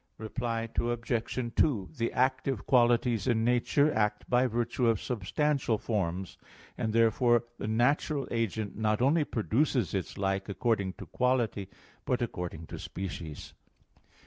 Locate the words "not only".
8.75-9.23